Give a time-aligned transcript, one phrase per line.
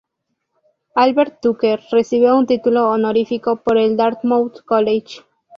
[0.95, 5.19] Albert Tucker recibió un título honorífico por el Dartmouth College.